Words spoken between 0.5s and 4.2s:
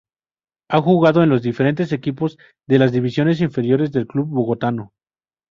Ha jugado en los diferentes equipos de las divisiones inferiores del